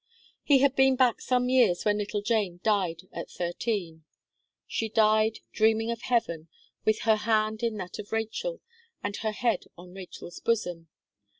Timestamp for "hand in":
7.17-7.77